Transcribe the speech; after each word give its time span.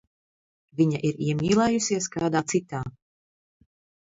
Viņa 0.79 1.01
ir 1.09 1.19
iemīlējusies 1.27 2.09
kādā 2.17 2.43
citā. 2.55 2.81